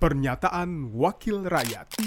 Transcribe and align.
Pernyataan 0.00 0.96
Wakil 0.96 1.44
Rakyat 1.44 2.00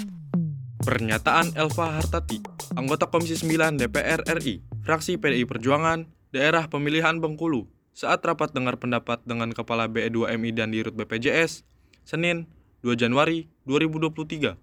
Pernyataan 0.82 1.54
Elva 1.54 1.94
Hartati, 1.94 2.42
anggota 2.74 3.06
Komisi 3.06 3.38
9 3.38 3.78
DPR 3.78 4.26
RI, 4.34 4.66
fraksi 4.82 5.14
PDI 5.14 5.46
Perjuangan, 5.46 6.02
daerah 6.34 6.66
pemilihan 6.66 7.22
Bengkulu, 7.22 7.70
saat 7.94 8.18
rapat 8.26 8.50
dengar 8.50 8.82
pendapat 8.82 9.22
dengan 9.22 9.54
Kepala 9.54 9.86
BE2MI 9.86 10.50
dan 10.50 10.74
Dirut 10.74 10.90
BPJS, 10.98 11.62
Senin 12.02 12.50
2 12.82 12.98
Januari 12.98 13.46
2023. 13.62 14.58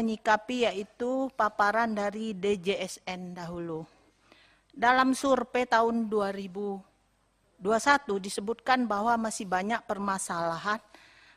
menyikapi 0.00 0.64
yaitu 0.64 1.28
paparan 1.36 1.92
dari 1.92 2.32
DJSN 2.32 3.36
dahulu. 3.36 3.84
Dalam 4.72 5.12
survei 5.12 5.68
tahun 5.68 6.08
2021 6.08 7.60
disebutkan 8.16 8.88
bahwa 8.88 9.28
masih 9.28 9.44
banyak 9.44 9.84
permasalahan 9.84 10.80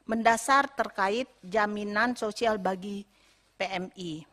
mendasar 0.09 0.65
terkait 0.73 1.29
jaminan 1.45 2.17
sosial 2.17 2.57
bagi 2.57 3.05
PMI. 3.61 4.25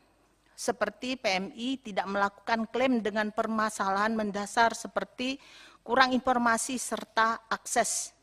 Seperti 0.57 1.21
PMI 1.21 1.85
tidak 1.85 2.09
melakukan 2.09 2.65
klaim 2.73 3.05
dengan 3.05 3.29
permasalahan 3.29 4.17
mendasar 4.17 4.73
seperti 4.73 5.37
kurang 5.85 6.17
informasi 6.17 6.81
serta 6.81 7.45
akses. 7.53 8.17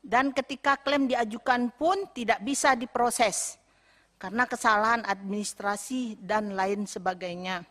Dan 0.00 0.32
ketika 0.32 0.80
klaim 0.80 1.04
diajukan 1.04 1.68
pun 1.76 2.08
tidak 2.16 2.40
bisa 2.40 2.72
diproses 2.72 3.60
karena 4.16 4.48
kesalahan 4.48 5.04
administrasi 5.04 6.16
dan 6.24 6.56
lain 6.56 6.88
sebagainya. 6.88 7.68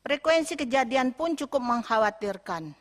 Frekuensi 0.00 0.56
kejadian 0.56 1.12
pun 1.12 1.36
cukup 1.36 1.60
mengkhawatirkan. 1.60 2.72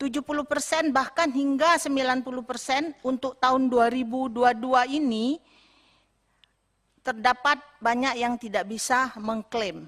70% 0.00 0.96
bahkan 0.96 1.28
hingga 1.28 1.76
90% 1.76 3.04
untuk 3.04 3.36
tahun 3.36 3.68
2022 3.68 4.96
ini 4.96 5.36
terdapat 7.04 7.60
banyak 7.84 8.16
yang 8.16 8.40
tidak 8.40 8.64
bisa 8.64 9.12
mengklaim. 9.20 9.84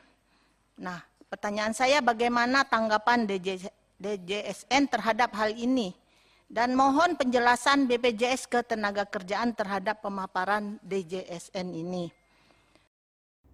Nah, 0.77 1.01
pertanyaan 1.33 1.73
saya 1.73 2.05
bagaimana 2.05 2.61
tanggapan 2.69 3.25
DJ, 3.25 3.73
DJSN 3.97 4.93
terhadap 4.93 5.33
hal 5.33 5.57
ini? 5.57 5.97
Dan 6.53 6.77
mohon 6.77 7.17
penjelasan 7.17 7.89
BPJS 7.89 8.45
Ketenagakerjaan 8.53 9.57
terhadap 9.57 10.05
pemaparan 10.05 10.77
DJSN 10.85 11.73
ini. 11.73 12.13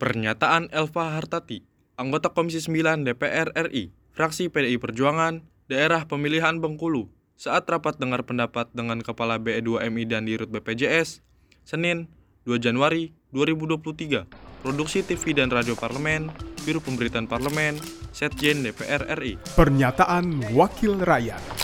Pernyataan 0.03 0.75
Elva 0.75 1.15
Hartati, 1.15 1.63
anggota 1.95 2.35
Komisi 2.35 2.59
9 2.59 3.07
DPR 3.07 3.55
RI, 3.55 3.95
fraksi 4.11 4.51
PDI 4.51 4.83
Perjuangan, 4.83 5.47
daerah 5.69 6.09
pemilihan 6.09 6.57
Bengkulu, 6.59 7.13
saat 7.37 7.69
rapat 7.69 8.01
dengar 8.01 8.25
pendapat 8.25 8.73
dengan 8.73 9.05
Kepala 9.05 9.37
BE2MI 9.37 10.05
dan 10.09 10.25
Dirut 10.25 10.49
BPJS, 10.49 11.21
Senin 11.63 12.09
2 12.49 12.57
Januari 12.59 13.13
2023. 13.37 14.27
Produksi 14.65 15.07
TV 15.07 15.37
dan 15.37 15.53
Radio 15.55 15.79
Parlemen, 15.79 16.35
Biro 16.67 16.83
Pemberitaan 16.83 17.31
Parlemen, 17.31 17.79
Setjen 18.11 18.67
DPR 18.67 19.07
RI. 19.15 19.39
Pernyataan 19.55 20.51
Wakil 20.57 20.99
Rakyat 20.99 21.58